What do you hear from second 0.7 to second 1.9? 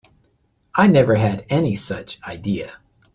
I never had any